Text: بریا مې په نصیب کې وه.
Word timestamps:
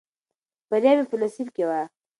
بریا 0.69 0.91
مې 0.97 1.03
په 1.11 1.15
نصیب 1.21 1.47
کې 1.55 1.63
وه. 1.69 1.81